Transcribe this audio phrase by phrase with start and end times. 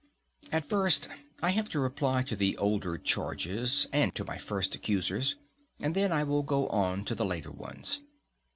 [0.51, 1.07] And first,
[1.43, 5.35] I have to reply to the older charges and to my first accusers,
[5.79, 7.99] and then I will go on to the later ones.